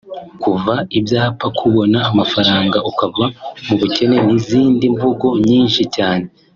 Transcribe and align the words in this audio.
kuva 0.41 0.73
ibyapa(kubona 0.99 1.97
amafaranga 2.09 2.77
ukava 2.89 3.25
mu 3.67 3.75
bukene) 3.81 4.17
n’izindi 4.27 4.85
mvugo 4.95 5.27
nyinshi 5.47 5.81
cyane 5.95 6.25